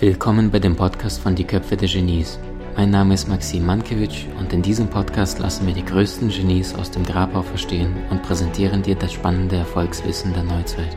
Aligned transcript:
Willkommen 0.00 0.50
bei 0.50 0.58
dem 0.58 0.76
Podcast 0.76 1.20
von 1.20 1.34
Die 1.34 1.44
Köpfe 1.44 1.76
der 1.76 1.86
Genies. 1.86 2.38
Mein 2.74 2.88
Name 2.88 3.12
ist 3.12 3.28
Maxim 3.28 3.66
Mankewitsch 3.66 4.24
und 4.38 4.50
in 4.50 4.62
diesem 4.62 4.88
Podcast 4.88 5.38
lassen 5.40 5.66
wir 5.66 5.74
die 5.74 5.84
größten 5.84 6.30
Genies 6.30 6.74
aus 6.74 6.90
dem 6.90 7.04
Grabau 7.04 7.42
verstehen 7.42 7.94
und 8.08 8.22
präsentieren 8.22 8.82
dir 8.82 8.94
das 8.94 9.12
spannende 9.12 9.56
Erfolgswissen 9.56 10.32
der 10.32 10.44
Neuzeit. 10.44 10.96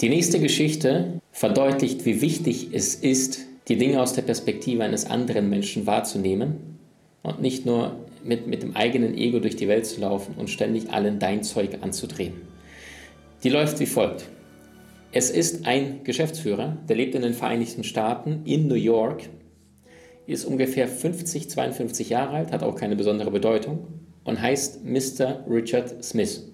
Die 0.00 0.08
nächste 0.08 0.40
Geschichte 0.40 1.20
verdeutlicht, 1.30 2.04
wie 2.04 2.20
wichtig 2.20 2.70
es 2.72 2.96
ist, 2.96 3.42
die 3.68 3.78
Dinge 3.78 4.02
aus 4.02 4.12
der 4.12 4.22
Perspektive 4.22 4.82
eines 4.82 5.08
anderen 5.08 5.50
Menschen 5.50 5.86
wahrzunehmen 5.86 6.80
und 7.22 7.40
nicht 7.40 7.64
nur 7.64 7.94
mit, 8.24 8.48
mit 8.48 8.64
dem 8.64 8.74
eigenen 8.74 9.16
Ego 9.16 9.38
durch 9.38 9.54
die 9.54 9.68
Welt 9.68 9.86
zu 9.86 10.00
laufen 10.00 10.34
und 10.36 10.50
ständig 10.50 10.92
allen 10.92 11.20
dein 11.20 11.44
Zeug 11.44 11.78
anzudrehen. 11.80 12.51
Die 13.42 13.48
läuft 13.48 13.80
wie 13.80 13.86
folgt. 13.86 14.28
Es 15.10 15.28
ist 15.28 15.66
ein 15.66 16.04
Geschäftsführer, 16.04 16.78
der 16.88 16.94
lebt 16.94 17.16
in 17.16 17.22
den 17.22 17.34
Vereinigten 17.34 17.82
Staaten, 17.82 18.42
in 18.44 18.68
New 18.68 18.76
York, 18.76 19.28
ist 20.26 20.44
ungefähr 20.44 20.86
50, 20.86 21.50
52 21.50 22.08
Jahre 22.08 22.36
alt, 22.36 22.52
hat 22.52 22.62
auch 22.62 22.76
keine 22.76 22.94
besondere 22.94 23.32
Bedeutung 23.32 23.88
und 24.22 24.40
heißt 24.40 24.84
Mr. 24.84 25.44
Richard 25.50 26.04
Smith. 26.04 26.48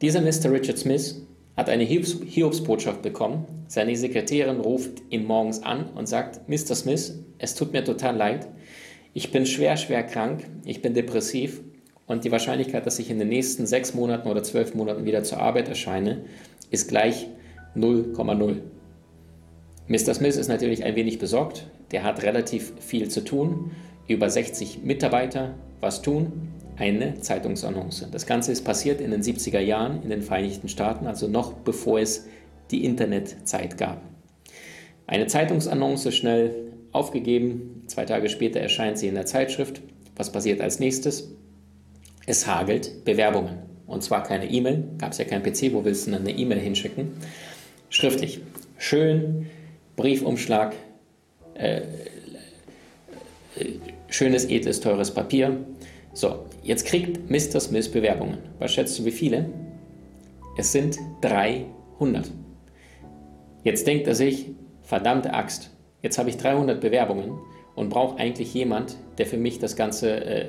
Dieser 0.00 0.20
Mr. 0.20 0.52
Richard 0.52 0.78
Smith 0.78 1.20
hat 1.56 1.68
eine 1.68 1.82
Hiobsbotschaft 1.82 3.02
bekommen. 3.02 3.46
Seine 3.66 3.96
Sekretärin 3.96 4.60
ruft 4.60 5.02
ihn 5.10 5.26
morgens 5.26 5.64
an 5.64 5.90
und 5.96 6.08
sagt, 6.08 6.48
Mr. 6.48 6.76
Smith, 6.76 7.18
es 7.38 7.56
tut 7.56 7.72
mir 7.72 7.82
total 7.82 8.16
leid. 8.16 8.46
Ich 9.14 9.32
bin 9.32 9.46
schwer, 9.46 9.76
schwer 9.76 10.04
krank, 10.04 10.44
ich 10.64 10.80
bin 10.80 10.94
depressiv 10.94 11.60
und 12.08 12.24
die 12.24 12.32
Wahrscheinlichkeit, 12.32 12.86
dass 12.86 12.98
ich 12.98 13.10
in 13.10 13.18
den 13.18 13.28
nächsten 13.28 13.66
sechs 13.66 13.94
Monaten 13.94 14.28
oder 14.28 14.42
zwölf 14.42 14.74
Monaten 14.74 15.04
wieder 15.04 15.22
zur 15.22 15.38
Arbeit 15.38 15.68
erscheine, 15.68 16.24
ist 16.70 16.88
gleich 16.88 17.28
0,0. 17.76 18.56
Mr. 19.86 20.14
Smith 20.14 20.36
ist 20.36 20.48
natürlich 20.48 20.84
ein 20.84 20.96
wenig 20.96 21.18
besorgt. 21.18 21.66
Der 21.92 22.02
hat 22.02 22.22
relativ 22.22 22.72
viel 22.80 23.08
zu 23.08 23.24
tun. 23.24 23.70
Über 24.06 24.28
60 24.28 24.82
Mitarbeiter. 24.82 25.54
Was 25.80 26.02
tun? 26.02 26.50
Eine 26.76 27.20
Zeitungsannonce. 27.20 28.08
Das 28.10 28.26
Ganze 28.26 28.52
ist 28.52 28.64
passiert 28.64 29.00
in 29.00 29.10
den 29.10 29.22
70er 29.22 29.60
Jahren 29.60 30.02
in 30.02 30.10
den 30.10 30.22
Vereinigten 30.22 30.68
Staaten, 30.68 31.06
also 31.06 31.28
noch 31.28 31.52
bevor 31.52 32.00
es 32.00 32.26
die 32.70 32.84
Internetzeit 32.84 33.76
gab. 33.76 34.02
Eine 35.06 35.26
Zeitungsannonce 35.26 36.12
schnell 36.12 36.72
aufgegeben. 36.92 37.82
Zwei 37.86 38.04
Tage 38.04 38.28
später 38.28 38.60
erscheint 38.60 38.98
sie 38.98 39.08
in 39.08 39.14
der 39.14 39.26
Zeitschrift. 39.26 39.82
Was 40.16 40.32
passiert 40.32 40.60
als 40.60 40.80
nächstes? 40.80 41.34
Es 42.28 42.46
hagelt 42.46 43.06
Bewerbungen. 43.06 43.56
Und 43.86 44.02
zwar 44.02 44.22
keine 44.22 44.50
E-Mail, 44.50 44.84
gab 44.98 45.12
es 45.12 45.18
ja 45.18 45.24
kein 45.24 45.42
PC, 45.42 45.72
wo 45.72 45.82
willst 45.82 46.06
du 46.06 46.10
dann 46.10 46.20
eine 46.20 46.32
E-Mail 46.32 46.60
hinschicken? 46.60 47.12
Schriftlich. 47.88 48.42
Schön, 48.76 49.46
Briefumschlag, 49.96 50.74
äh, 51.54 51.78
äh, 51.78 51.84
schönes, 54.10 54.44
edles, 54.44 54.80
teures 54.80 55.14
Papier. 55.14 55.56
So, 56.12 56.44
jetzt 56.62 56.84
kriegt 56.84 57.30
Mr. 57.30 57.60
Smith 57.60 57.90
Bewerbungen. 57.90 58.36
Was 58.58 58.74
schätzt 58.74 58.98
du, 58.98 59.06
wie 59.06 59.10
viele? 59.10 59.48
Es 60.58 60.70
sind 60.70 60.98
300. 61.22 62.30
Jetzt 63.64 63.86
denkt 63.86 64.06
er 64.06 64.14
sich, 64.14 64.50
verdammte 64.82 65.32
Axt, 65.32 65.70
jetzt 66.02 66.18
habe 66.18 66.28
ich 66.28 66.36
300 66.36 66.78
Bewerbungen 66.78 67.38
und 67.78 67.90
brauche 67.90 68.18
eigentlich 68.18 68.52
jemand, 68.54 68.96
der 69.18 69.26
für 69.26 69.36
mich 69.36 69.60
das 69.60 69.76
Ganze 69.76 70.24
äh, 70.24 70.46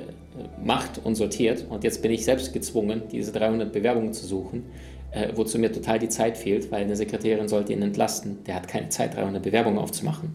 macht 0.62 1.00
und 1.02 1.14
sortiert. 1.14 1.64
Und 1.68 1.84
jetzt 1.84 2.02
bin 2.02 2.10
ich 2.10 2.24
selbst 2.24 2.52
gezwungen, 2.52 3.02
diese 3.10 3.32
300 3.32 3.72
Bewerbungen 3.72 4.12
zu 4.12 4.26
suchen, 4.26 4.64
äh, 5.12 5.28
wozu 5.34 5.58
mir 5.58 5.72
total 5.72 6.00
die 6.00 6.08
Zeit 6.08 6.36
fehlt, 6.36 6.72
weil 6.72 6.82
eine 6.82 6.96
Sekretärin 6.96 7.48
sollte 7.48 7.72
ihn 7.72 7.82
entlasten. 7.82 8.38
Der 8.46 8.56
hat 8.56 8.66
keine 8.66 8.88
Zeit, 8.88 9.14
300 9.14 9.42
Bewerbungen 9.42 9.78
aufzumachen. 9.78 10.34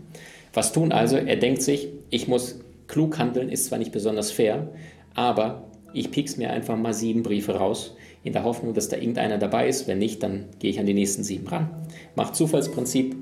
Was 0.54 0.72
tun 0.72 0.94
also? 0.94 1.18
Er 1.18 1.36
denkt 1.36 1.62
sich, 1.62 1.90
ich 2.10 2.30
muss 2.30 2.60
klug 2.88 3.20
handeln, 3.20 3.50
ist 3.50 3.66
zwar 3.66 3.78
nicht 3.78 3.92
besonders 3.92 4.32
fair, 4.32 4.70
aber 5.14 5.66
ich 5.94 6.12
piek's 6.12 6.38
mir 6.38 6.52
einfach 6.52 6.78
mal 6.78 6.94
sieben 6.94 7.24
Briefe 7.24 7.56
raus, 7.56 7.96
in 8.24 8.34
der 8.34 8.44
Hoffnung, 8.44 8.74
dass 8.74 8.90
da 8.90 8.98
irgendeiner 8.98 9.38
dabei 9.38 9.68
ist. 9.68 9.88
Wenn 9.88 10.00
nicht, 10.00 10.24
dann 10.24 10.46
gehe 10.60 10.72
ich 10.72 10.80
an 10.80 10.86
die 10.86 10.94
nächsten 10.94 11.24
sieben 11.24 11.48
ran. 11.48 11.70
Macht 12.16 12.36
Zufallsprinzip, 12.36 13.16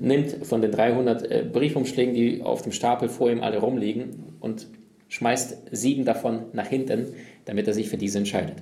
nimmt 0.00 0.46
von 0.46 0.62
den 0.62 0.70
300 0.70 1.30
äh, 1.30 1.44
Briefumschlägen, 1.50 2.14
die 2.14 2.42
auf 2.42 2.62
dem 2.62 2.72
Stapel 2.72 3.08
vor 3.08 3.30
ihm 3.30 3.42
alle 3.42 3.58
rumliegen 3.58 4.34
und 4.40 4.68
schmeißt 5.08 5.68
sieben 5.72 6.04
davon 6.04 6.46
nach 6.52 6.66
hinten, 6.66 7.06
damit 7.44 7.66
er 7.66 7.74
sich 7.74 7.88
für 7.88 7.96
diese 7.96 8.18
entscheidet. 8.18 8.56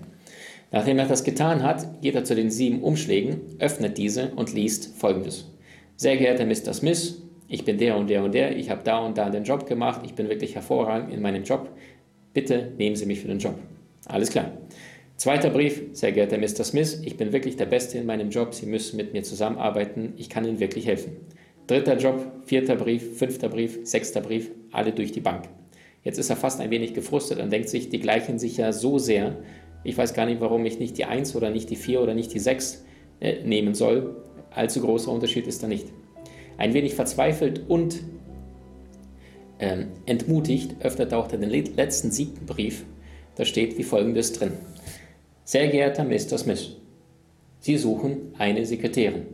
Nachdem 0.73 0.99
er 0.99 1.07
das 1.07 1.25
getan 1.25 1.63
hat, 1.63 2.03
geht 2.03 2.15
er 2.15 2.25
zu 2.25 2.35
den 2.35 2.51
sieben 2.51 2.83
Umschlägen, 2.83 3.41
öffnet 3.59 3.99
diese 3.99 4.33
und 4.35 4.53
liest 4.53 4.97
folgendes. 4.97 5.47
Sehr 5.97 6.17
geehrter 6.17 6.45
Mr. 6.45 6.73
Smith, 6.73 7.23
ich 7.49 7.65
bin 7.65 7.79
der 7.79 7.97
und 7.97 8.11
der 8.11 8.25
und 8.25 8.35
der, 8.35 8.57
ich 8.57 8.71
habe 8.71 8.83
da 8.83 8.99
und 8.99 9.17
da 9.19 9.31
den 9.31 9.45
Job 9.45 9.67
gemacht, 9.67 10.03
ich 10.05 10.15
bin 10.15 10.29
wirklich 10.29 10.55
hervorragend 10.55 11.13
in 11.13 11.23
meinem 11.23 11.45
Job. 11.45 11.71
Bitte 12.35 12.73
nehmen 12.77 12.97
Sie 12.97 13.07
mich 13.07 13.21
für 13.21 13.29
den 13.29 13.39
Job. 13.39 13.55
Alles 14.07 14.31
klar. 14.31 14.51
Zweiter 15.17 15.49
Brief, 15.49 15.83
sehr 15.93 16.13
geehrter 16.13 16.37
Mr. 16.37 16.63
Smith, 16.63 17.01
ich 17.03 17.17
bin 17.17 17.33
wirklich 17.33 17.57
der 17.57 17.65
Beste 17.65 17.97
in 17.97 18.05
meinem 18.05 18.29
Job, 18.29 18.53
Sie 18.53 18.67
müssen 18.67 18.99
mit 18.99 19.15
mir 19.15 19.23
zusammenarbeiten, 19.23 20.13
ich 20.19 20.29
kann 20.29 20.45
Ihnen 20.45 20.61
wirklich 20.61 20.87
helfen. 20.87 21.17
Dritter 21.67 21.97
Job, 21.97 22.23
vierter 22.45 22.77
Brief, 22.77 23.17
fünfter 23.17 23.49
Brief, 23.49 23.79
sechster 23.85 24.21
Brief, 24.21 24.51
alle 24.73 24.93
durch 24.93 25.13
die 25.13 25.23
Bank. 25.23 25.49
Jetzt 26.05 26.19
ist 26.19 26.29
er 26.29 26.37
fast 26.37 26.61
ein 26.61 26.71
wenig 26.71 26.93
gefrustet 26.93 27.41
und 27.41 27.51
denkt 27.51 27.71
sich, 27.71 27.89
die 27.89 27.99
gleichen 27.99 28.39
sich 28.39 28.59
ja 28.59 28.75
so 28.75 28.99
sehr, 28.99 29.39
ich 29.85 29.97
weiß 29.97 30.13
gar 30.13 30.27
nicht, 30.27 30.43
warum 30.43 30.67
ich 30.67 30.79
nicht 30.79 30.99
die 30.99 31.07
1 31.07 31.35
oder 31.35 31.49
nicht 31.49 31.71
die 31.71 31.77
4 31.77 32.03
oder 32.03 32.13
nicht 32.13 32.35
die 32.35 32.39
6 32.39 32.85
äh, 33.21 33.43
nehmen 33.43 33.75
soll. 33.75 34.17
Allzu 34.51 34.83
großer 34.83 35.11
Unterschied 35.11 35.47
ist 35.47 35.63
da 35.63 35.67
nicht. 35.67 35.87
Ein 36.59 36.75
wenig 36.75 36.95
verzweifelt 36.95 37.63
und 37.69 38.03
ähm, 39.61 39.89
entmutigt 40.05 40.77
öffnet 40.81 41.13
er 41.13 41.19
auch 41.19 41.29
den 41.29 41.41
letzten 41.41 42.11
siebten 42.11 42.45
Brief. 42.45 42.85
Da 43.37 43.47
steht 43.47 43.79
wie 43.79 43.83
folgendes 43.83 44.35
drin. 44.35 44.53
Sehr 45.47 45.69
geehrter 45.69 46.03
Mr. 46.03 46.39
Smith, 46.39 46.77
Sie 47.61 47.77
suchen 47.77 48.35
eine 48.37 48.67
Sekretärin. 48.67 49.27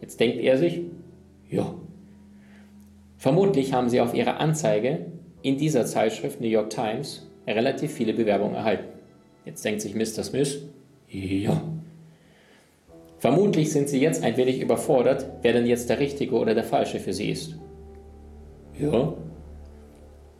Jetzt 0.00 0.18
denkt 0.18 0.38
er 0.38 0.58
sich, 0.58 0.80
ja. 1.48 1.72
Vermutlich 3.16 3.72
haben 3.72 3.88
Sie 3.88 4.00
auf 4.00 4.12
Ihre 4.12 4.38
Anzeige 4.38 5.06
in 5.42 5.56
dieser 5.56 5.86
Zeitschrift 5.86 6.40
New 6.40 6.48
York 6.48 6.70
Times 6.70 7.30
relativ 7.46 7.92
viele 7.92 8.12
Bewerbungen 8.12 8.56
erhalten. 8.56 8.86
Jetzt 9.44 9.64
denkt 9.64 9.82
sich 9.82 9.94
Mr. 9.94 10.24
Smith, 10.24 10.64
ja. 11.08 11.62
Vermutlich 13.18 13.70
sind 13.70 13.88
Sie 13.88 14.00
jetzt 14.00 14.24
ein 14.24 14.36
wenig 14.36 14.60
überfordert, 14.60 15.26
wer 15.42 15.52
denn 15.52 15.66
jetzt 15.66 15.88
der 15.90 16.00
Richtige 16.00 16.34
oder 16.34 16.54
der 16.54 16.64
Falsche 16.64 16.98
für 16.98 17.12
Sie 17.12 17.30
ist. 17.30 17.56
Ja. 18.80 19.14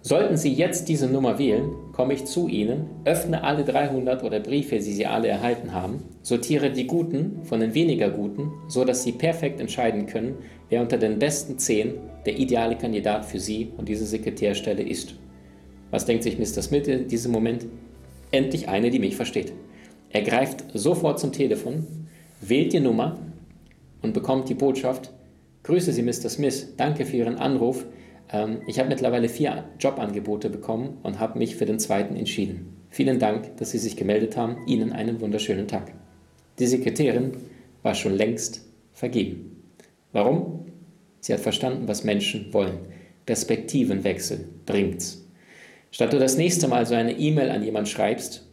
Sollten 0.03 0.39
Sie 0.39 0.53
jetzt 0.55 0.89
diese 0.89 1.09
Nummer 1.09 1.39
wählen, 1.39 1.73
komme 1.93 2.15
ich 2.15 2.25
zu 2.25 2.49
Ihnen, 2.49 2.87
öffne 3.05 3.45
alle 3.45 3.65
300 3.65 4.25
oder 4.25 4.41
Briefe, 4.41 4.77
die 4.77 4.93
Sie 4.93 5.05
alle 5.05 5.29
erhalten 5.29 5.75
haben, 5.75 6.03
sortiere 6.23 6.71
die 6.71 6.87
Guten 6.87 7.45
von 7.45 7.61
den 7.61 7.75
weniger 7.75 8.09
Guten, 8.09 8.51
so 8.67 8.85
dass 8.85 9.03
Sie 9.03 9.13
perfekt 9.13 9.61
entscheiden 9.61 10.07
können, 10.07 10.37
wer 10.71 10.81
unter 10.81 10.97
den 10.97 11.19
besten 11.19 11.59
10 11.59 11.95
der 12.25 12.39
ideale 12.39 12.77
Kandidat 12.77 13.27
für 13.27 13.39
Sie 13.39 13.73
und 13.77 13.89
diese 13.89 14.07
Sekretärstelle 14.07 14.83
ist. 14.83 15.17
Was 15.91 16.07
denkt 16.07 16.23
sich 16.23 16.39
Mr. 16.39 16.63
Smith 16.63 16.89
in 16.89 17.09
diesem 17.09 17.33
Moment? 17.33 17.67
Endlich 18.31 18.69
eine, 18.69 18.91
die 18.91 19.01
mich 19.01 19.17
versteht. 19.17 19.53
Er 20.11 20.23
greift 20.23 20.65
sofort 20.73 21.21
zum 21.21 21.33
Telefon, 21.33 21.87
wählt 22.41 22.73
die 22.73 22.81
Nummer 22.81 23.19
und 24.01 24.15
bekommt 24.15 24.49
die 24.49 24.55
Botschaft, 24.55 25.13
Grüße 25.63 25.93
Sie, 25.93 26.03
Mr. 26.03 26.31
Smith, 26.31 26.69
danke 26.79 27.05
für 27.05 27.19
Ihren 27.19 27.37
Anruf. 27.37 27.85
Ähm, 28.33 28.63
ich 28.67 28.79
habe 28.79 28.89
mittlerweile 28.89 29.29
vier 29.29 29.65
Jobangebote 29.79 30.51
bekommen 30.51 30.99
und 31.03 31.19
habe 31.19 31.39
mich 31.39 31.57
für 31.57 31.67
den 31.67 31.79
zweiten 31.79 32.17
entschieden. 32.17 32.77
Vielen 32.91 33.19
Dank, 33.19 33.57
dass 33.57 33.71
Sie 33.71 33.79
sich 33.79 33.97
gemeldet 33.97 34.37
haben. 34.37 34.67
Ihnen 34.67 34.93
einen 34.93 35.21
wunderschönen 35.21 35.69
Tag. 35.69 35.93
Die 36.59 36.67
Sekretärin 36.67 37.33
war 37.83 37.95
schon 37.95 38.15
längst 38.15 38.67
vergeben. 38.93 39.63
Warum? 40.13 40.67
Sie 41.21 41.33
hat 41.33 41.41
verstanden, 41.41 41.87
was 41.87 42.05
Menschen 42.05 42.53
wollen. 42.53 42.79
Perspektivenwechsel 43.27 44.49
bringt's. 44.67 45.25
Statt 45.93 46.13
du 46.13 46.19
das 46.19 46.37
nächste 46.37 46.69
Mal 46.69 46.87
so 46.87 46.95
eine 46.95 47.19
E-Mail 47.19 47.51
an 47.51 47.63
jemand 47.63 47.89
schreibst, 47.89 48.47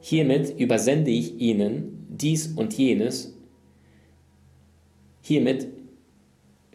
hiermit 0.00 0.58
übersende 0.58 1.10
ich 1.10 1.40
Ihnen 1.40 2.06
dies 2.08 2.48
und 2.48 2.74
jenes, 2.74 3.34
hiermit 5.22 5.66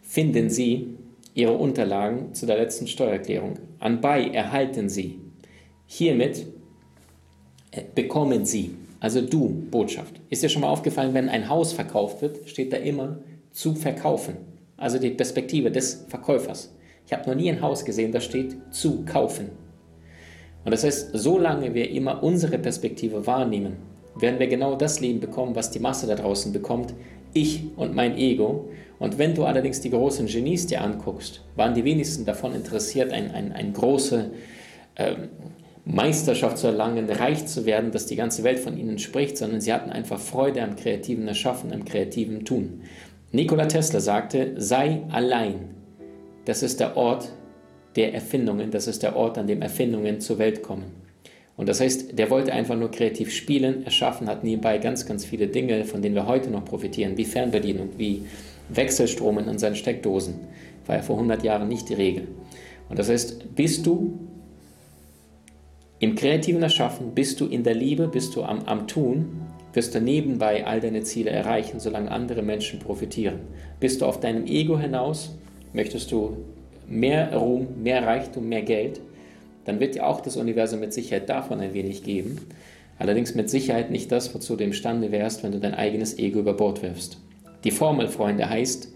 finden 0.02 0.50
Sie 0.50 0.94
Ihre 1.34 1.52
Unterlagen 1.52 2.34
zu 2.34 2.46
der 2.46 2.56
letzten 2.56 2.86
Steuererklärung. 2.86 3.54
Anbei 3.78 4.28
erhalten 4.28 4.88
Sie. 4.88 5.20
Hiermit 5.86 6.46
äh, 7.70 7.82
bekommen 7.94 8.44
Sie, 8.44 8.74
also 9.00 9.20
du, 9.20 9.48
Botschaft. 9.70 10.20
Ist 10.30 10.42
dir 10.42 10.48
schon 10.48 10.62
mal 10.62 10.68
aufgefallen, 10.68 11.14
wenn 11.14 11.28
ein 11.28 11.48
Haus 11.48 11.72
verkauft 11.72 12.22
wird, 12.22 12.48
steht 12.48 12.72
da 12.72 12.76
immer 12.76 13.18
zu 13.50 13.74
verkaufen. 13.74 14.36
Also 14.76 14.98
die 14.98 15.10
Perspektive 15.10 15.70
des 15.70 16.04
Verkäufers. 16.08 16.74
Ich 17.06 17.12
habe 17.12 17.28
noch 17.28 17.36
nie 17.36 17.50
ein 17.50 17.60
Haus 17.60 17.84
gesehen, 17.84 18.12
da 18.12 18.20
steht 18.20 18.56
zu 18.70 19.04
kaufen. 19.04 19.50
Und 20.64 20.70
das 20.70 20.84
heißt, 20.84 21.10
solange 21.14 21.74
wir 21.74 21.90
immer 21.90 22.22
unsere 22.22 22.58
Perspektive 22.58 23.26
wahrnehmen 23.26 23.76
werden 24.14 24.38
wir 24.38 24.46
genau 24.46 24.76
das 24.76 25.00
Leben 25.00 25.20
bekommen, 25.20 25.56
was 25.56 25.70
die 25.70 25.78
Masse 25.78 26.06
da 26.06 26.14
draußen 26.14 26.52
bekommt, 26.52 26.94
ich 27.32 27.64
und 27.76 27.94
mein 27.94 28.16
Ego. 28.16 28.68
Und 29.02 29.18
wenn 29.18 29.34
du 29.34 29.44
allerdings 29.44 29.80
die 29.80 29.90
großen 29.90 30.28
Genies 30.28 30.68
dir 30.68 30.80
anguckst, 30.80 31.42
waren 31.56 31.74
die 31.74 31.84
wenigsten 31.84 32.24
davon 32.24 32.54
interessiert, 32.54 33.12
eine 33.12 33.34
ein, 33.34 33.50
ein 33.50 33.72
große 33.72 34.30
ähm, 34.94 35.28
Meisterschaft 35.84 36.58
zu 36.58 36.68
erlangen, 36.68 37.10
reich 37.10 37.44
zu 37.46 37.66
werden, 37.66 37.90
dass 37.90 38.06
die 38.06 38.14
ganze 38.14 38.44
Welt 38.44 38.60
von 38.60 38.78
ihnen 38.78 39.00
spricht, 39.00 39.36
sondern 39.36 39.60
sie 39.60 39.72
hatten 39.72 39.90
einfach 39.90 40.20
Freude 40.20 40.62
am 40.62 40.76
kreativen 40.76 41.26
Erschaffen, 41.26 41.72
am 41.72 41.84
kreativen 41.84 42.44
Tun. 42.44 42.82
Nikola 43.32 43.66
Tesla 43.66 43.98
sagte, 43.98 44.52
sei 44.58 45.02
allein. 45.10 45.70
Das 46.44 46.62
ist 46.62 46.78
der 46.78 46.96
Ort 46.96 47.28
der 47.96 48.14
Erfindungen, 48.14 48.70
das 48.70 48.86
ist 48.86 49.02
der 49.02 49.16
Ort, 49.16 49.36
an 49.36 49.48
dem 49.48 49.62
Erfindungen 49.62 50.20
zur 50.20 50.38
Welt 50.38 50.62
kommen. 50.62 50.84
Und 51.56 51.68
das 51.68 51.80
heißt, 51.80 52.16
der 52.16 52.30
wollte 52.30 52.52
einfach 52.52 52.76
nur 52.76 52.92
kreativ 52.92 53.32
spielen, 53.32 53.84
erschaffen, 53.84 54.28
hat 54.28 54.44
nebenbei 54.44 54.78
ganz, 54.78 55.06
ganz 55.06 55.24
viele 55.24 55.48
Dinge, 55.48 55.84
von 55.86 56.02
denen 56.02 56.14
wir 56.14 56.28
heute 56.28 56.50
noch 56.50 56.64
profitieren, 56.64 57.16
wie 57.16 57.24
Fernbedienung, 57.24 57.90
wie 57.98 58.26
Wechselstrom 58.76 59.38
in 59.38 59.58
seinen 59.58 59.76
Steckdosen. 59.76 60.34
War 60.86 60.96
ja 60.96 61.02
vor 61.02 61.16
100 61.16 61.42
Jahren 61.44 61.68
nicht 61.68 61.88
die 61.88 61.94
Regel. 61.94 62.28
Und 62.88 62.98
das 62.98 63.08
heißt, 63.08 63.54
bist 63.54 63.86
du 63.86 64.18
im 65.98 66.16
kreativen 66.16 66.62
Erschaffen, 66.62 67.14
bist 67.14 67.40
du 67.40 67.46
in 67.46 67.62
der 67.62 67.74
Liebe, 67.74 68.08
bist 68.08 68.34
du 68.34 68.42
am, 68.42 68.64
am 68.64 68.88
Tun, 68.88 69.42
wirst 69.72 69.94
du 69.94 70.00
nebenbei 70.00 70.66
all 70.66 70.80
deine 70.80 71.02
Ziele 71.02 71.30
erreichen, 71.30 71.80
solange 71.80 72.10
andere 72.10 72.42
Menschen 72.42 72.80
profitieren. 72.80 73.40
Bist 73.78 74.00
du 74.00 74.06
auf 74.06 74.20
deinem 74.20 74.46
Ego 74.46 74.78
hinaus, 74.78 75.30
möchtest 75.72 76.10
du 76.10 76.38
mehr 76.88 77.34
Ruhm, 77.36 77.68
mehr 77.82 78.04
Reichtum, 78.04 78.48
mehr 78.48 78.62
Geld, 78.62 79.00
dann 79.64 79.80
wird 79.80 79.94
dir 79.94 80.06
auch 80.06 80.20
das 80.20 80.36
Universum 80.36 80.80
mit 80.80 80.92
Sicherheit 80.92 81.28
davon 81.28 81.60
ein 81.60 81.72
wenig 81.72 82.02
geben. 82.02 82.38
Allerdings 82.98 83.34
mit 83.34 83.48
Sicherheit 83.48 83.90
nicht 83.90 84.12
das, 84.12 84.34
wozu 84.34 84.56
du 84.56 84.64
imstande 84.64 85.12
wärst, 85.12 85.42
wenn 85.42 85.52
du 85.52 85.60
dein 85.60 85.74
eigenes 85.74 86.18
Ego 86.18 86.40
über 86.40 86.54
Bord 86.54 86.82
wirfst. 86.82 87.18
Die 87.64 87.70
Formel, 87.70 88.08
Freunde, 88.08 88.48
heißt, 88.48 88.92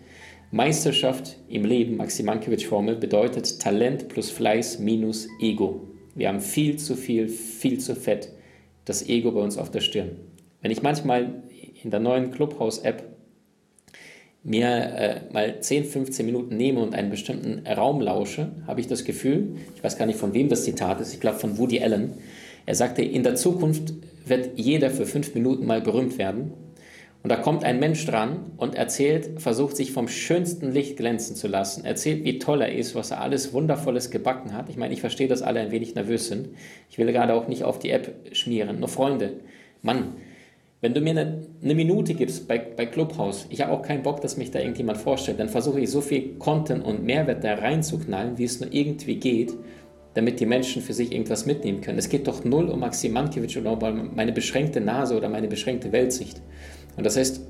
Meisterschaft 0.51 1.37
im 1.49 1.65
Leben, 1.65 1.97
Maximankiewicz-Formel, 1.97 2.97
bedeutet 2.97 3.61
Talent 3.61 4.09
plus 4.09 4.31
Fleiß 4.31 4.79
minus 4.79 5.29
Ego. 5.41 5.89
Wir 6.15 6.29
haben 6.29 6.41
viel 6.41 6.77
zu 6.77 6.97
viel, 6.97 7.29
viel 7.29 7.79
zu 7.79 7.95
fett 7.95 8.31
das 8.85 9.09
Ego 9.09 9.33
bei 9.33 9.41
uns 9.41 9.59
auf 9.59 9.71
der 9.71 9.81
Stirn. 9.81 10.13
Wenn 10.63 10.71
ich 10.71 10.83
manchmal 10.83 11.43
in 11.83 11.91
der 11.91 12.01
neuen 12.01 12.31
Clubhouse-App 12.31 13.05
mir 14.43 14.69
äh, 14.69 15.21
mal 15.33 15.61
10, 15.61 15.85
15 15.85 16.25
Minuten 16.25 16.57
nehme 16.57 16.81
und 16.81 16.95
einen 16.95 17.11
bestimmten 17.11 17.67
Raum 17.67 18.01
lausche, 18.01 18.53
habe 18.67 18.81
ich 18.81 18.87
das 18.87 19.05
Gefühl, 19.05 19.57
ich 19.75 19.83
weiß 19.83 19.99
gar 19.99 20.07
nicht 20.07 20.19
von 20.19 20.35
wem 20.35 20.49
das 20.49 20.65
Zitat 20.65 21.01
ist, 21.01 21.13
ich 21.13 21.21
glaube 21.21 21.39
von 21.39 21.59
Woody 21.59 21.81
Allen, 21.81 22.15
er 22.65 22.75
sagte, 22.75 23.03
in 23.03 23.23
der 23.23 23.35
Zukunft 23.35 23.93
wird 24.25 24.59
jeder 24.59 24.91
für 24.91 25.07
fünf 25.07 25.35
Minuten 25.35 25.67
mal 25.67 25.81
berühmt 25.81 26.19
werden. 26.19 26.53
Und 27.27 27.31
da 27.31 27.37
kommt 27.39 27.65
ein 27.65 27.81
Mensch 27.81 28.07
dran 28.07 28.53
und 28.57 28.77
erzählt, 28.77 29.41
versucht 29.41 29.77
sich 29.77 29.91
vom 29.91 30.07
schönsten 30.07 30.71
Licht 30.71 30.97
glänzen 30.97 31.35
zu 31.35 31.49
lassen, 31.49 31.85
erzählt, 31.85 32.23
wie 32.23 32.39
toll 32.39 32.63
er 32.63 32.73
ist, 32.73 32.95
was 32.95 33.11
er 33.11 33.21
alles 33.21 33.53
Wundervolles 33.53 34.13
gebacken 34.13 34.53
hat. 34.53 34.69
Ich 34.69 34.77
meine, 34.77 34.95
ich 34.95 35.01
verstehe, 35.01 35.27
dass 35.27 35.43
alle 35.43 35.59
ein 35.59 35.73
wenig 35.73 35.97
nervös 35.97 36.29
sind. 36.29 36.51
Ich 36.89 36.99
will 36.99 37.11
gerade 37.11 37.35
auch 37.35 37.49
nicht 37.49 37.65
auf 37.65 37.81
die 37.81 37.91
App 37.91 38.15
schmieren. 38.31 38.79
Nur 38.79 38.89
Freunde, 38.89 39.41
Mann, 39.83 40.13
wenn 40.81 40.95
du 40.95 41.01
mir 41.01 41.11
eine, 41.11 41.43
eine 41.65 41.75
Minute 41.75 42.15
gibst 42.15 42.47
bei, 42.47 42.59
bei 42.59 42.87
Clubhouse, 42.87 43.49
ich 43.51 43.61
habe 43.61 43.73
auch 43.73 43.83
keinen 43.83 44.05
Bock, 44.05 44.21
dass 44.21 44.37
mich 44.37 44.53
da 44.53 44.61
irgendjemand 44.61 44.99
vorstellt, 44.99 45.41
dann 45.41 45.49
versuche 45.49 45.81
ich 45.81 45.91
so 45.91 46.03
viel 46.03 46.35
Content 46.39 46.85
und 46.85 47.03
Mehrwert 47.03 47.43
da 47.43 47.55
reinzuknallen, 47.55 48.39
wie 48.39 48.45
es 48.45 48.61
nur 48.61 48.73
irgendwie 48.73 49.17
geht, 49.17 49.53
damit 50.15 50.39
die 50.39 50.47
Menschen 50.47 50.81
für 50.81 50.93
sich 50.93 51.11
irgendwas 51.11 51.45
mitnehmen 51.45 51.81
können. 51.81 51.99
Es 51.99 52.09
geht 52.09 52.29
doch 52.29 52.45
null 52.45 52.69
um 52.69 52.79
Maxim 52.79 53.15
Mankiewicz 53.15 53.57
oder 53.57 53.73
um 53.73 54.15
meine 54.15 54.31
beschränkte 54.31 54.81
Nase 54.81 55.17
oder 55.17 55.29
meine 55.29 55.49
beschränkte 55.49 55.91
Weltsicht. 55.91 56.41
Und 56.97 57.05
das 57.05 57.17
heißt, 57.17 57.41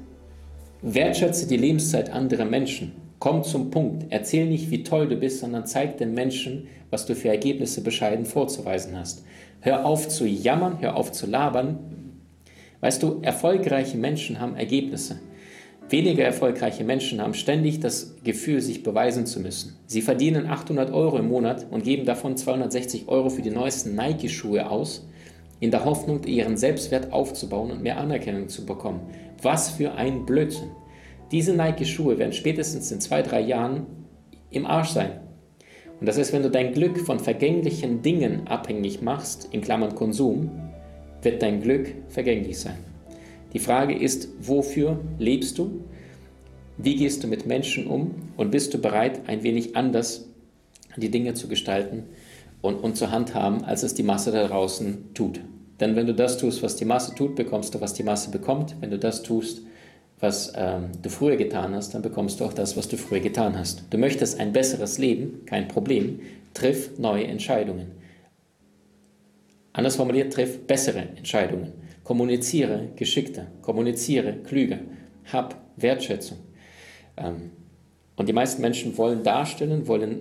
wertschätze 0.82 1.46
die 1.46 1.56
Lebenszeit 1.56 2.10
anderer 2.10 2.44
Menschen. 2.44 2.92
Komm 3.18 3.44
zum 3.44 3.70
Punkt. 3.70 4.06
Erzähl 4.10 4.46
nicht, 4.46 4.70
wie 4.70 4.82
toll 4.82 5.08
du 5.08 5.16
bist, 5.16 5.40
sondern 5.40 5.66
zeig 5.66 5.98
den 5.98 6.12
Menschen, 6.12 6.68
was 6.90 7.06
du 7.06 7.14
für 7.14 7.28
Ergebnisse 7.28 7.82
bescheiden 7.82 8.26
vorzuweisen 8.26 8.96
hast. 8.98 9.24
Hör 9.60 9.86
auf 9.86 10.08
zu 10.08 10.26
jammern, 10.26 10.78
hör 10.80 10.96
auf 10.96 11.12
zu 11.12 11.26
labern, 11.26 11.78
Weißt 12.80 13.02
du, 13.02 13.20
erfolgreiche 13.22 13.96
Menschen 13.96 14.38
haben 14.38 14.56
Ergebnisse. 14.56 15.18
Weniger 15.88 16.24
erfolgreiche 16.24 16.84
Menschen 16.84 17.22
haben 17.22 17.34
ständig 17.34 17.80
das 17.80 18.16
Gefühl, 18.24 18.60
sich 18.60 18.82
beweisen 18.82 19.24
zu 19.24 19.40
müssen. 19.40 19.76
Sie 19.86 20.02
verdienen 20.02 20.46
800 20.46 20.92
Euro 20.92 21.18
im 21.18 21.28
Monat 21.28 21.66
und 21.70 21.84
geben 21.84 22.04
davon 22.04 22.36
260 22.36 23.08
Euro 23.08 23.30
für 23.30 23.42
die 23.42 23.50
neuesten 23.50 23.94
Nike-Schuhe 23.94 24.68
aus, 24.68 25.06
in 25.60 25.70
der 25.70 25.84
Hoffnung, 25.84 26.24
ihren 26.24 26.56
Selbstwert 26.56 27.12
aufzubauen 27.12 27.70
und 27.70 27.82
mehr 27.82 27.98
Anerkennung 27.98 28.48
zu 28.48 28.66
bekommen. 28.66 29.00
Was 29.42 29.70
für 29.70 29.92
ein 29.94 30.26
Blödsinn. 30.26 30.70
Diese 31.32 31.54
Nike-Schuhe 31.54 32.18
werden 32.18 32.32
spätestens 32.32 32.92
in 32.92 33.00
zwei, 33.00 33.22
drei 33.22 33.40
Jahren 33.40 33.86
im 34.50 34.66
Arsch 34.66 34.90
sein. 34.90 35.20
Und 35.98 36.06
das 36.06 36.18
heißt, 36.18 36.32
wenn 36.32 36.42
du 36.42 36.50
dein 36.50 36.72
Glück 36.72 37.00
von 37.00 37.18
vergänglichen 37.18 38.02
Dingen 38.02 38.46
abhängig 38.46 39.00
machst, 39.00 39.48
in 39.50 39.62
Klammern 39.62 39.94
Konsum, 39.94 40.50
wird 41.22 41.42
dein 41.42 41.62
Glück 41.62 41.94
vergänglich 42.08 42.58
sein. 42.58 42.76
Die 43.54 43.58
Frage 43.58 43.98
ist, 43.98 44.28
wofür 44.40 45.00
lebst 45.18 45.58
du? 45.58 45.84
Wie 46.76 46.96
gehst 46.96 47.24
du 47.24 47.28
mit 47.28 47.46
Menschen 47.46 47.86
um? 47.86 48.14
Und 48.36 48.50
bist 48.50 48.74
du 48.74 48.78
bereit, 48.78 49.22
ein 49.26 49.42
wenig 49.42 49.74
anders 49.74 50.28
die 50.96 51.10
Dinge 51.10 51.34
zu 51.34 51.48
gestalten 51.48 52.04
und, 52.62 52.76
und 52.76 52.96
zu 52.96 53.10
handhaben, 53.10 53.64
als 53.64 53.82
es 53.82 53.94
die 53.94 54.02
Masse 54.02 54.32
da 54.32 54.46
draußen 54.46 55.14
tut? 55.14 55.40
Denn 55.80 55.94
wenn 55.94 56.06
du 56.06 56.14
das 56.14 56.38
tust, 56.38 56.62
was 56.62 56.76
die 56.76 56.84
Masse 56.84 57.14
tut, 57.14 57.34
bekommst 57.36 57.74
du, 57.74 57.80
was 57.80 57.94
die 57.94 58.02
Masse 58.02 58.30
bekommt. 58.30 58.76
Wenn 58.80 58.90
du 58.90 58.98
das 58.98 59.22
tust, 59.22 59.62
was 60.20 60.52
ähm, 60.56 60.90
du 61.02 61.10
früher 61.10 61.36
getan 61.36 61.74
hast, 61.74 61.94
dann 61.94 62.02
bekommst 62.02 62.40
du 62.40 62.44
auch 62.44 62.52
das, 62.52 62.76
was 62.76 62.88
du 62.88 62.96
früher 62.96 63.20
getan 63.20 63.58
hast. 63.58 63.84
Du 63.90 63.98
möchtest 63.98 64.40
ein 64.40 64.52
besseres 64.52 64.98
Leben, 64.98 65.44
kein 65.44 65.68
Problem. 65.68 66.20
Triff 66.54 66.98
neue 66.98 67.24
Entscheidungen. 67.24 67.92
Anders 69.74 69.96
formuliert, 69.96 70.32
triff 70.32 70.66
bessere 70.66 71.00
Entscheidungen. 71.16 71.72
Kommuniziere 72.02 72.88
geschickter, 72.96 73.48
kommuniziere 73.60 74.32
klüger, 74.36 74.78
hab 75.30 75.60
Wertschätzung. 75.76 76.38
Ähm, 77.18 77.50
und 78.16 78.28
die 78.28 78.32
meisten 78.32 78.62
Menschen 78.62 78.96
wollen 78.96 79.22
darstellen, 79.22 79.86
wollen 79.86 80.12
äh, 80.12 80.18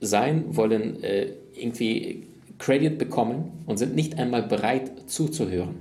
sein, 0.00 0.56
wollen 0.56 1.04
äh, 1.04 1.34
irgendwie 1.54 2.26
Credit 2.58 2.96
bekommen 2.98 3.64
und 3.66 3.76
sind 3.76 3.94
nicht 3.94 4.18
einmal 4.18 4.42
bereit 4.42 5.10
zuzuhören. 5.10 5.76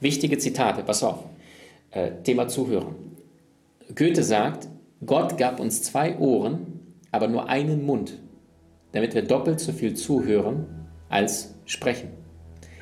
Wichtige 0.00 0.38
Zitate, 0.38 0.82
pass 0.82 1.02
auf. 1.02 1.24
Äh, 1.90 2.10
Thema 2.22 2.48
Zuhören. 2.48 2.94
Goethe 3.94 4.22
sagt, 4.22 4.68
Gott 5.04 5.38
gab 5.38 5.60
uns 5.60 5.82
zwei 5.82 6.18
Ohren, 6.18 6.80
aber 7.10 7.28
nur 7.28 7.48
einen 7.48 7.84
Mund, 7.84 8.18
damit 8.92 9.14
wir 9.14 9.22
doppelt 9.22 9.60
so 9.60 9.72
viel 9.72 9.94
zuhören 9.94 10.66
als 11.08 11.54
sprechen. 11.64 12.08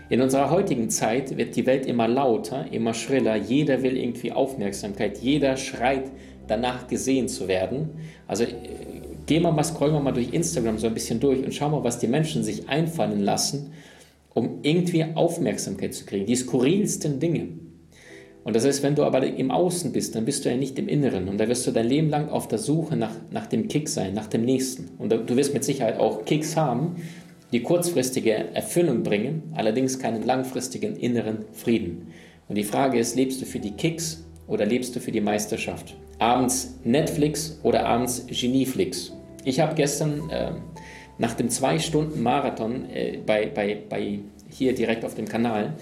In 0.08 0.20
unserer 0.20 0.50
heutigen 0.50 0.90
Zeit 0.90 1.36
wird 1.36 1.56
die 1.56 1.66
Welt 1.66 1.86
immer 1.86 2.06
lauter, 2.06 2.70
immer 2.70 2.94
schriller. 2.94 3.36
Jeder 3.36 3.82
will 3.82 3.96
irgendwie 3.96 4.32
Aufmerksamkeit. 4.32 5.18
Jeder 5.18 5.56
schreit 5.56 6.10
danach 6.46 6.86
gesehen 6.88 7.28
zu 7.28 7.48
werden. 7.48 7.90
Also 8.26 8.44
äh, 8.44 8.48
gehen 9.26 9.42
wir 9.42 9.52
mal, 9.52 9.64
scrollen 9.64 9.94
wir 9.94 10.00
mal 10.00 10.12
durch 10.12 10.32
Instagram 10.32 10.78
so 10.78 10.86
ein 10.86 10.94
bisschen 10.94 11.20
durch 11.20 11.44
und 11.44 11.54
schauen 11.54 11.72
mal, 11.72 11.84
was 11.84 11.98
die 11.98 12.06
Menschen 12.06 12.42
sich 12.42 12.68
einfallen 12.68 13.20
lassen, 13.20 13.72
um 14.34 14.60
irgendwie 14.62 15.04
Aufmerksamkeit 15.14 15.94
zu 15.94 16.04
kriegen. 16.04 16.26
Die 16.26 16.36
skurrilsten 16.36 17.20
Dinge. 17.20 17.48
Und 18.44 18.54
das 18.54 18.66
heißt, 18.66 18.82
wenn 18.82 18.94
du 18.94 19.04
aber 19.04 19.26
im 19.26 19.50
Außen 19.50 19.92
bist, 19.92 20.14
dann 20.14 20.26
bist 20.26 20.44
du 20.44 20.50
ja 20.50 20.56
nicht 20.56 20.78
im 20.78 20.86
Inneren. 20.86 21.28
Und 21.28 21.38
da 21.38 21.48
wirst 21.48 21.66
du 21.66 21.70
dein 21.70 21.88
Leben 21.88 22.10
lang 22.10 22.28
auf 22.28 22.46
der 22.46 22.58
Suche 22.58 22.94
nach, 22.94 23.14
nach 23.30 23.46
dem 23.46 23.68
Kick 23.68 23.88
sein, 23.88 24.12
nach 24.12 24.26
dem 24.26 24.44
Nächsten. 24.44 24.90
Und 24.98 25.10
du 25.10 25.36
wirst 25.36 25.54
mit 25.54 25.64
Sicherheit 25.64 25.98
auch 25.98 26.26
Kicks 26.26 26.54
haben, 26.54 26.96
die 27.52 27.62
kurzfristige 27.62 28.32
Erfüllung 28.54 29.02
bringen, 29.02 29.44
allerdings 29.54 29.98
keinen 29.98 30.24
langfristigen 30.24 30.96
inneren 30.96 31.46
Frieden. 31.52 32.08
Und 32.48 32.56
die 32.56 32.64
Frage 32.64 32.98
ist, 32.98 33.16
lebst 33.16 33.40
du 33.40 33.46
für 33.46 33.60
die 33.60 33.70
Kicks 33.70 34.24
oder 34.46 34.66
lebst 34.66 34.94
du 34.94 35.00
für 35.00 35.12
die 35.12 35.22
Meisterschaft? 35.22 35.96
Abends 36.18 36.78
Netflix 36.85 37.59
oder 37.62 37.87
abends 37.87 38.26
Genieflix? 38.28 39.12
Ich 39.44 39.61
habe 39.61 39.75
gestern 39.75 40.30
äh, 40.30 40.52
nach 41.18 41.35
dem 41.35 41.49
zwei 41.49 41.78
Stunden 41.78 42.23
Marathon 42.23 42.88
äh, 42.90 43.18
bei, 43.25 43.47
bei, 43.47 43.78
bei 43.88 44.21
hier 44.50 44.75
direkt 44.75 45.04
auf 45.04 45.14
dem 45.14 45.26
Kanal. 45.26 45.75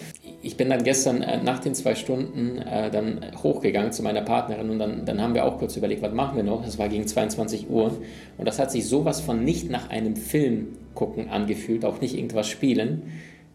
Ich 0.43 0.57
bin 0.57 0.71
dann 0.71 0.83
gestern 0.83 1.23
äh, 1.23 1.43
nach 1.43 1.59
den 1.59 1.75
zwei 1.75 1.95
Stunden 1.95 2.59
äh, 2.59 2.91
dann 2.91 3.21
hochgegangen 3.43 3.93
zu 3.93 4.03
meiner 4.03 4.23
Partnerin 4.23 4.71
und 4.71 4.79
dann, 4.79 5.05
dann 5.05 5.21
haben 5.21 5.35
wir 5.35 5.45
auch 5.45 5.59
kurz 5.59 5.77
überlegt, 5.77 6.03
was 6.03 6.13
machen 6.13 6.37
wir 6.37 6.43
noch? 6.43 6.67
Es 6.67 6.79
war 6.79 6.89
gegen 6.89 7.07
22 7.07 7.69
Uhr 7.71 7.99
und 8.39 8.49
das 8.49 8.59
hat 8.59 8.71
sich 8.71 8.87
sowas 8.87 9.21
von 9.21 9.45
nicht 9.45 9.71
nach 9.71 9.91
einem 9.91 10.17
Film 10.17 10.79
gucken 10.95 11.29
angefühlt, 11.29 11.85
auch 11.85 12.01
nicht 12.01 12.17
irgendwas 12.17 12.49
spielen, 12.49 13.03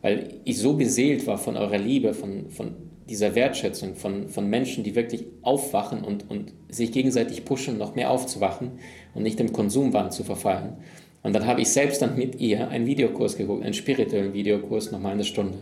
weil 0.01 0.39
ich 0.43 0.59
so 0.59 0.73
beseelt 0.73 1.27
war 1.27 1.37
von 1.37 1.57
eurer 1.57 1.77
Liebe, 1.77 2.13
von, 2.13 2.49
von 2.49 2.75
dieser 3.09 3.35
Wertschätzung, 3.35 3.95
von, 3.95 4.29
von 4.29 4.49
Menschen, 4.49 4.83
die 4.83 4.95
wirklich 4.95 5.25
aufwachen 5.41 6.03
und, 6.03 6.29
und 6.29 6.53
sich 6.69 6.91
gegenseitig 6.91 7.45
pushen, 7.45 7.77
noch 7.77 7.95
mehr 7.95 8.11
aufzuwachen 8.11 8.71
und 9.13 9.23
nicht 9.23 9.39
im 9.39 9.53
Konsumwahn 9.53 10.11
zu 10.11 10.23
verfallen. 10.23 10.77
Und 11.23 11.33
dann 11.33 11.45
habe 11.45 11.61
ich 11.61 11.69
selbst 11.69 12.01
dann 12.01 12.17
mit 12.17 12.39
ihr 12.39 12.69
einen 12.69 12.85
Videokurs 12.85 13.37
geguckt, 13.37 13.63
einen 13.63 13.73
spirituellen 13.73 14.33
Videokurs, 14.33 14.91
nochmal 14.91 15.13
eine 15.13 15.23
Stunde. 15.23 15.57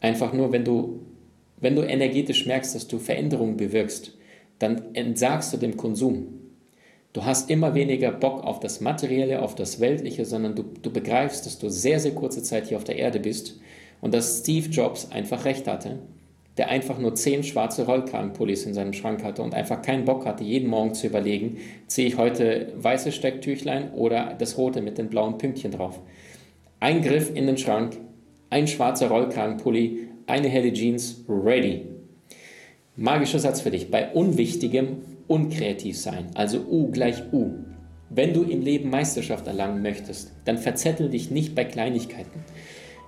Einfach 0.00 0.32
nur, 0.32 0.52
wenn 0.52 0.64
du 0.64 1.00
wenn 1.60 1.74
du 1.74 1.82
energetisch 1.82 2.46
merkst, 2.46 2.74
dass 2.74 2.86
du 2.86 2.98
Veränderungen 2.98 3.56
bewirkst, 3.56 4.16
dann 4.58 4.94
entsagst 4.94 5.52
du 5.52 5.56
dem 5.56 5.76
Konsum. 5.76 6.26
Du 7.16 7.24
hast 7.24 7.48
immer 7.48 7.74
weniger 7.74 8.12
Bock 8.12 8.44
auf 8.44 8.60
das 8.60 8.82
Materielle, 8.82 9.40
auf 9.40 9.54
das 9.54 9.80
Weltliche, 9.80 10.26
sondern 10.26 10.54
du, 10.54 10.64
du 10.82 10.92
begreifst, 10.92 11.46
dass 11.46 11.58
du 11.58 11.70
sehr, 11.70 11.98
sehr 11.98 12.12
kurze 12.12 12.42
Zeit 12.42 12.66
hier 12.66 12.76
auf 12.76 12.84
der 12.84 12.98
Erde 12.98 13.20
bist 13.20 13.58
und 14.02 14.12
dass 14.12 14.40
Steve 14.40 14.68
Jobs 14.68 15.10
einfach 15.10 15.46
recht 15.46 15.66
hatte, 15.66 15.98
der 16.58 16.68
einfach 16.68 16.98
nur 16.98 17.14
zehn 17.14 17.42
schwarze 17.42 17.86
Rollkragenpullis 17.86 18.66
in 18.66 18.74
seinem 18.74 18.92
Schrank 18.92 19.24
hatte 19.24 19.40
und 19.40 19.54
einfach 19.54 19.80
keinen 19.80 20.04
Bock 20.04 20.26
hatte, 20.26 20.44
jeden 20.44 20.68
Morgen 20.68 20.92
zu 20.92 21.06
überlegen, 21.06 21.56
ziehe 21.86 22.06
ich 22.06 22.18
heute 22.18 22.74
weiße 22.76 23.12
Stecktüchlein 23.12 23.94
oder 23.94 24.34
das 24.38 24.58
rote 24.58 24.82
mit 24.82 24.98
den 24.98 25.08
blauen 25.08 25.38
Pünktchen 25.38 25.70
drauf. 25.70 25.98
Ein 26.80 27.00
Griff 27.00 27.34
in 27.34 27.46
den 27.46 27.56
Schrank, 27.56 27.96
ein 28.50 28.68
schwarzer 28.68 29.08
Rollkragenpulli, 29.08 30.08
eine 30.26 30.48
helle 30.48 30.70
Jeans, 30.70 31.24
ready. 31.26 31.86
Magischer 32.94 33.38
Satz 33.38 33.62
für 33.62 33.70
dich. 33.70 33.90
Bei 33.90 34.12
Unwichtigem 34.12 35.15
unkreativ 35.28 35.98
sein, 35.98 36.26
also 36.34 36.60
U 36.60 36.90
gleich 36.90 37.22
U. 37.32 37.52
Wenn 38.10 38.32
du 38.32 38.42
im 38.42 38.62
Leben 38.62 38.90
Meisterschaft 38.90 39.46
erlangen 39.46 39.82
möchtest, 39.82 40.32
dann 40.44 40.58
verzettel 40.58 41.10
dich 41.10 41.30
nicht 41.30 41.54
bei 41.54 41.64
Kleinigkeiten. 41.64 42.44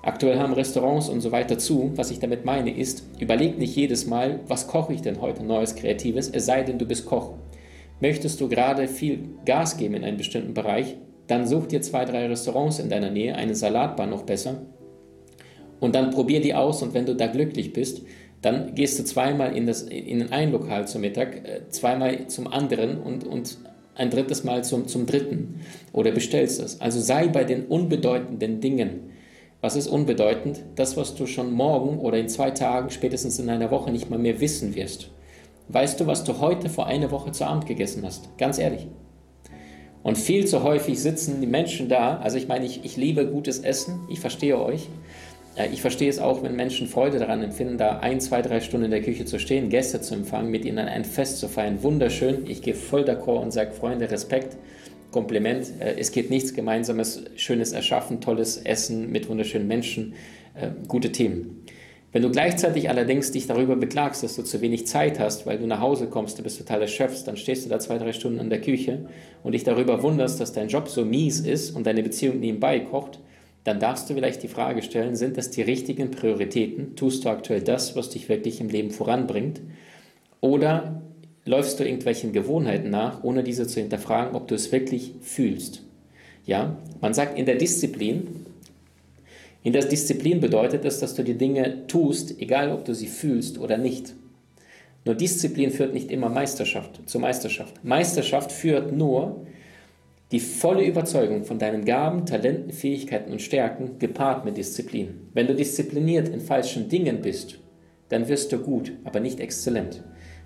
Aktuell 0.02 0.38
haben 0.38 0.52
Restaurants 0.52 1.08
und 1.08 1.20
so 1.20 1.32
weiter 1.32 1.58
zu. 1.58 1.92
Was 1.96 2.10
ich 2.10 2.18
damit 2.18 2.44
meine 2.44 2.76
ist, 2.76 3.04
überleg 3.18 3.58
nicht 3.58 3.76
jedes 3.76 4.06
Mal, 4.06 4.40
was 4.46 4.66
koche 4.66 4.92
ich 4.92 5.02
denn 5.02 5.20
heute 5.20 5.44
Neues 5.44 5.74
Kreatives, 5.74 6.28
es 6.28 6.46
sei 6.46 6.62
denn, 6.62 6.78
du 6.78 6.86
bist 6.86 7.06
Koch. 7.06 7.34
Möchtest 8.00 8.40
du 8.40 8.48
gerade 8.48 8.88
viel 8.88 9.28
Gas 9.44 9.76
geben 9.76 9.94
in 9.94 10.04
einem 10.04 10.16
bestimmten 10.16 10.54
Bereich, 10.54 10.96
dann 11.26 11.46
such 11.46 11.66
dir 11.66 11.82
zwei, 11.82 12.04
drei 12.04 12.26
Restaurants 12.26 12.78
in 12.78 12.88
deiner 12.88 13.10
Nähe, 13.10 13.34
eine 13.34 13.54
Salatbar 13.54 14.06
noch 14.06 14.22
besser, 14.22 14.62
und 15.80 15.94
dann 15.94 16.10
probier 16.10 16.40
die 16.40 16.54
aus 16.54 16.82
und 16.82 16.94
wenn 16.94 17.06
du 17.06 17.14
da 17.14 17.26
glücklich 17.26 17.72
bist, 17.72 18.02
dann 18.42 18.74
gehst 18.74 18.98
du 18.98 19.04
zweimal 19.04 19.56
in, 19.56 19.66
das, 19.66 19.82
in 19.82 20.32
ein 20.32 20.52
Lokal 20.52 20.86
zum 20.86 21.00
Mittag, 21.00 21.44
äh, 21.44 21.68
zweimal 21.68 22.28
zum 22.28 22.46
anderen 22.46 23.00
und, 23.00 23.24
und 23.24 23.58
ein 23.94 24.10
drittes 24.10 24.44
Mal 24.44 24.62
zum, 24.64 24.86
zum 24.86 25.06
dritten 25.06 25.60
oder 25.92 26.12
bestellst 26.12 26.60
es. 26.60 26.80
Also 26.80 27.00
sei 27.00 27.26
bei 27.28 27.44
den 27.44 27.66
unbedeutenden 27.66 28.60
Dingen. 28.60 29.10
Was 29.60 29.74
ist 29.74 29.88
unbedeutend? 29.88 30.60
Das, 30.76 30.96
was 30.96 31.16
du 31.16 31.26
schon 31.26 31.52
morgen 31.52 31.98
oder 31.98 32.16
in 32.16 32.28
zwei 32.28 32.52
Tagen, 32.52 32.90
spätestens 32.90 33.40
in 33.40 33.50
einer 33.50 33.72
Woche 33.72 33.90
nicht 33.90 34.08
mal 34.08 34.18
mehr 34.18 34.40
wissen 34.40 34.76
wirst. 34.76 35.10
Weißt 35.66 35.98
du, 35.98 36.06
was 36.06 36.22
du 36.22 36.38
heute 36.40 36.68
vor 36.68 36.86
einer 36.86 37.10
Woche 37.10 37.32
zu 37.32 37.44
Abend 37.44 37.66
gegessen 37.66 38.04
hast? 38.06 38.38
Ganz 38.38 38.58
ehrlich. 38.58 38.86
Und 40.04 40.16
viel 40.16 40.46
zu 40.46 40.62
häufig 40.62 41.00
sitzen 41.00 41.40
die 41.40 41.46
Menschen 41.48 41.88
da. 41.88 42.18
Also 42.18 42.38
ich 42.38 42.46
meine, 42.46 42.64
ich, 42.64 42.84
ich 42.84 42.96
liebe 42.96 43.26
gutes 43.26 43.58
Essen, 43.58 44.06
ich 44.08 44.20
verstehe 44.20 44.58
euch. 44.58 44.88
Ich 45.72 45.80
verstehe 45.80 46.08
es 46.08 46.20
auch, 46.20 46.44
wenn 46.44 46.54
Menschen 46.54 46.86
Freude 46.86 47.18
daran 47.18 47.42
empfinden, 47.42 47.78
da 47.78 47.98
ein, 47.98 48.20
zwei, 48.20 48.42
drei 48.42 48.60
Stunden 48.60 48.84
in 48.84 48.90
der 48.92 49.02
Küche 49.02 49.24
zu 49.24 49.40
stehen, 49.40 49.70
Gäste 49.70 50.00
zu 50.00 50.14
empfangen, 50.14 50.52
mit 50.52 50.64
ihnen 50.64 50.78
ein 50.78 51.04
Fest 51.04 51.38
zu 51.38 51.48
feiern. 51.48 51.82
Wunderschön. 51.82 52.44
Ich 52.46 52.62
gehe 52.62 52.74
voll 52.74 53.02
d'accord 53.02 53.42
und 53.42 53.52
sage, 53.52 53.72
Freunde, 53.72 54.08
Respekt, 54.08 54.56
Kompliment. 55.10 55.66
Äh, 55.80 55.96
es 55.98 56.12
geht 56.12 56.30
nichts 56.30 56.54
Gemeinsames, 56.54 57.24
schönes 57.36 57.72
Erschaffen, 57.72 58.20
tolles 58.20 58.58
Essen 58.58 59.10
mit 59.10 59.28
wunderschönen 59.28 59.66
Menschen, 59.66 60.14
äh, 60.54 60.68
gute 60.86 61.10
Themen. 61.10 61.64
Wenn 62.10 62.22
du 62.22 62.30
gleichzeitig 62.30 62.88
allerdings 62.88 63.32
dich 63.32 63.46
darüber 63.46 63.76
beklagst, 63.76 64.22
dass 64.22 64.36
du 64.36 64.42
zu 64.42 64.62
wenig 64.62 64.86
Zeit 64.86 65.18
hast, 65.18 65.44
weil 65.44 65.58
du 65.58 65.66
nach 65.66 65.80
Hause 65.80 66.06
kommst, 66.06 66.38
du 66.38 66.42
bist 66.42 66.56
total 66.56 66.80
erschöpft, 66.80 67.26
dann 67.26 67.36
stehst 67.36 67.66
du 67.66 67.68
da 67.68 67.78
zwei, 67.78 67.98
drei 67.98 68.12
Stunden 68.14 68.38
in 68.38 68.48
der 68.48 68.62
Küche 68.62 69.06
und 69.42 69.52
dich 69.52 69.64
darüber 69.64 70.02
wunderst, 70.02 70.40
dass 70.40 70.52
dein 70.52 70.68
Job 70.68 70.88
so 70.88 71.04
mies 71.04 71.40
ist 71.40 71.76
und 71.76 71.86
deine 71.86 72.02
Beziehung 72.02 72.40
nebenbei 72.40 72.80
kocht, 72.80 73.20
dann 73.64 73.80
darfst 73.80 74.08
du 74.08 74.14
vielleicht 74.14 74.42
die 74.42 74.48
Frage 74.48 74.82
stellen, 74.82 75.16
sind 75.16 75.36
das 75.36 75.50
die 75.50 75.62
richtigen 75.62 76.10
Prioritäten? 76.10 76.96
Tust 76.96 77.24
du 77.24 77.28
aktuell 77.28 77.60
das, 77.60 77.96
was 77.96 78.10
dich 78.10 78.28
wirklich 78.28 78.60
im 78.60 78.68
Leben 78.68 78.90
voranbringt? 78.90 79.60
Oder 80.40 81.02
läufst 81.44 81.80
du 81.80 81.84
irgendwelchen 81.84 82.32
Gewohnheiten 82.32 82.90
nach, 82.90 83.24
ohne 83.24 83.42
diese 83.42 83.66
zu 83.66 83.80
hinterfragen, 83.80 84.34
ob 84.34 84.48
du 84.48 84.54
es 84.54 84.72
wirklich 84.72 85.14
fühlst? 85.20 85.82
Ja, 86.46 86.78
man 87.00 87.14
sagt 87.14 87.38
in 87.38 87.46
der 87.46 87.56
Disziplin, 87.56 88.46
in 89.62 89.72
der 89.72 89.84
Disziplin 89.84 90.40
bedeutet 90.40 90.84
es, 90.84 91.00
dass 91.00 91.14
du 91.14 91.22
die 91.22 91.36
Dinge 91.36 91.86
tust, 91.88 92.40
egal 92.40 92.72
ob 92.72 92.84
du 92.84 92.94
sie 92.94 93.08
fühlst 93.08 93.58
oder 93.58 93.76
nicht. 93.76 94.14
Nur 95.04 95.14
Disziplin 95.14 95.70
führt 95.70 95.94
nicht 95.94 96.10
immer 96.10 96.28
Meisterschaft 96.28 97.00
zur 97.06 97.20
Meisterschaft. 97.20 97.84
Meisterschaft 97.84 98.52
führt 98.52 98.92
nur, 98.96 99.46
die 100.30 100.40
volle 100.40 100.84
Überzeugung 100.84 101.44
von 101.44 101.58
deinen 101.58 101.84
Gaben, 101.84 102.26
Talenten, 102.26 102.70
Fähigkeiten 102.70 103.32
und 103.32 103.40
Stärken 103.40 103.98
gepaart 103.98 104.44
mit 104.44 104.56
Disziplin. 104.56 105.28
Wenn 105.32 105.46
du 105.46 105.54
diszipliniert 105.54 106.28
in 106.28 106.40
falschen 106.40 106.88
Dingen 106.88 107.22
bist, 107.22 107.58
dann 108.10 108.28
wirst 108.28 108.52
du 108.52 108.58
gut, 108.58 108.92
aber 109.04 109.20
nicht 109.20 109.40
exzellent. 109.40 110.02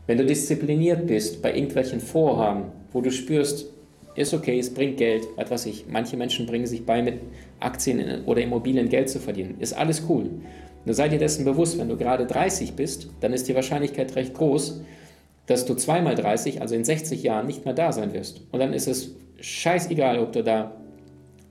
Wenn 0.06 0.18
du 0.18 0.24
diszipliniert 0.24 1.06
bist 1.06 1.42
bei 1.42 1.54
irgendwelchen 1.54 2.00
Vorhaben, 2.00 2.72
wo 2.92 3.00
du 3.00 3.10
spürst, 3.10 3.72
ist 4.14 4.34
okay, 4.34 4.58
es 4.58 4.72
bringt 4.72 4.98
Geld, 4.98 5.26
was 5.48 5.66
ich, 5.66 5.86
manche 5.88 6.16
Menschen 6.16 6.46
bringen 6.46 6.66
sich 6.66 6.84
bei, 6.84 7.02
mit 7.02 7.20
Aktien 7.60 8.24
oder 8.26 8.42
Immobilien 8.42 8.88
Geld 8.88 9.08
zu 9.08 9.20
verdienen, 9.20 9.56
ist 9.58 9.72
alles 9.72 10.02
cool. 10.08 10.30
Nur 10.84 10.94
sei 10.94 11.08
dir 11.08 11.18
dessen 11.18 11.44
bewusst, 11.44 11.78
wenn 11.78 11.88
du 11.88 11.96
gerade 11.96 12.26
30 12.26 12.74
bist, 12.74 13.08
dann 13.20 13.32
ist 13.32 13.48
die 13.48 13.54
Wahrscheinlichkeit 13.54 14.14
recht 14.16 14.34
groß, 14.34 14.82
dass 15.46 15.64
du 15.64 15.74
zweimal 15.74 16.14
30, 16.14 16.60
also 16.60 16.74
in 16.74 16.84
60 16.84 17.22
Jahren, 17.22 17.46
nicht 17.46 17.64
mehr 17.64 17.74
da 17.74 17.92
sein 17.92 18.12
wirst. 18.12 18.42
Und 18.50 18.60
dann 18.60 18.72
ist 18.72 18.88
es 18.88 19.14
scheißegal, 19.42 20.18
ob 20.20 20.32
du 20.32 20.42
da 20.42 20.72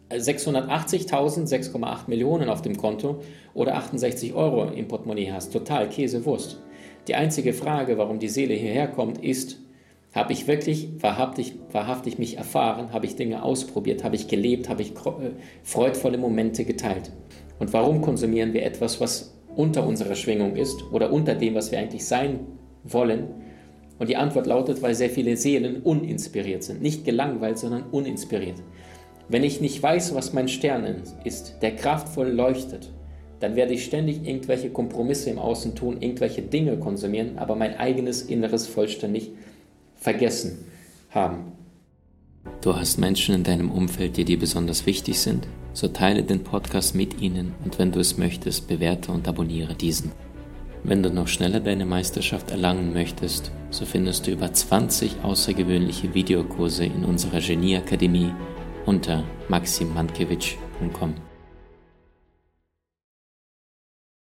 680.000, 0.10 1.48
6,8 1.48 2.08
Millionen 2.08 2.50
auf 2.50 2.62
dem 2.62 2.78
Konto 2.78 3.22
oder 3.54 3.76
68 3.76 4.34
Euro 4.34 4.66
im 4.66 4.88
Portemonnaie 4.88 5.32
hast. 5.32 5.54
Total 5.54 5.88
Käsewurst. 5.88 6.60
Die 7.08 7.16
einzige 7.16 7.54
Frage, 7.54 7.98
warum 7.98 8.20
die 8.20 8.28
Seele 8.28 8.54
hierher 8.54 8.88
kommt, 8.88 9.24
ist, 9.24 9.60
habe 10.14 10.34
ich 10.34 10.48
wirklich 10.48 10.90
wahrhaftig, 11.00 11.56
wahrhaftig 11.72 12.20
mich 12.20 12.38
erfahren? 12.38 12.92
Habe 12.92 13.06
ich 13.06 13.16
Dinge 13.16 13.44
ausprobiert? 13.44 14.04
Habe 14.04 14.16
ich 14.16 14.28
gelebt? 14.28 14.68
Habe 14.68 14.82
ich 14.82 14.92
äh, 14.92 15.32
freudvolle 15.64 16.18
Momente 16.18 16.66
geteilt? 16.66 17.12
Und 17.60 17.72
warum 17.74 18.02
konsumieren 18.02 18.54
wir 18.54 18.66
etwas, 18.66 19.00
was 19.00 19.38
unter 19.56 19.88
unserer 19.88 20.16
Schwingung 20.16 20.56
ist 20.56 20.84
oder 20.92 21.12
unter 21.14 21.36
dem, 21.36 21.56
was 21.56 21.72
wir 21.72 21.80
eigentlich 21.80 22.06
sein 22.06 22.42
wollen? 22.84 23.51
Und 24.02 24.10
die 24.10 24.18
Antwort 24.18 24.48
lautet, 24.48 24.82
weil 24.82 24.96
sehr 24.96 25.12
viele 25.12 25.38
Seelen 25.38 25.84
uninspiriert 25.84 26.64
sind. 26.64 26.82
Nicht 26.82 27.06
gelangweilt, 27.06 27.60
sondern 27.60 27.84
uninspiriert. 27.92 28.56
Wenn 29.30 29.44
ich 29.44 29.62
nicht 29.62 29.84
weiß, 29.84 30.16
was 30.16 30.34
mein 30.34 30.48
Stern 30.48 31.04
ist, 31.24 31.58
der 31.62 31.76
kraftvoll 31.76 32.30
leuchtet, 32.30 32.90
dann 33.42 33.56
werde 33.56 33.76
ich 33.76 33.86
ständig 33.86 34.26
irgendwelche 34.26 34.72
Kompromisse 34.72 35.30
im 35.30 35.38
Außen 35.38 35.76
tun, 35.76 36.02
irgendwelche 36.02 36.42
Dinge 36.42 36.78
konsumieren, 36.78 37.38
aber 37.38 37.56
mein 37.56 37.78
eigenes 37.78 38.24
Inneres 38.24 38.66
vollständig 38.66 39.30
vergessen 39.98 40.66
haben. 41.12 41.52
Du 42.62 42.76
hast 42.76 42.98
Menschen 42.98 43.36
in 43.36 43.44
deinem 43.44 43.70
Umfeld, 43.70 44.18
die 44.18 44.26
dir 44.26 44.40
besonders 44.40 44.88
wichtig 44.88 45.20
sind? 45.20 45.46
So 45.74 45.88
teile 45.90 46.24
den 46.24 46.44
Podcast 46.44 46.96
mit 46.96 47.22
ihnen 47.22 47.54
und 47.64 47.78
wenn 47.78 47.92
du 47.92 48.00
es 48.00 48.18
möchtest, 48.18 48.68
bewerte 48.68 49.12
und 49.12 49.28
abonniere 49.28 49.76
diesen. 49.76 50.12
Wenn 50.84 51.04
du 51.04 51.12
noch 51.12 51.28
schneller 51.28 51.60
deine 51.60 51.86
Meisterschaft 51.86 52.52
erlangen 52.52 52.92
möchtest, 52.94 53.52
so 53.70 53.86
findest 53.86 54.26
du 54.26 54.32
über 54.32 54.52
20 54.52 55.24
außergewöhnliche 55.24 56.14
Videokurse 56.14 56.86
in 56.86 57.06
unserer 57.06 57.40
Genieakademie 57.40 58.34
unter 58.86 59.24
maximmankiewicz.com. 59.48 61.31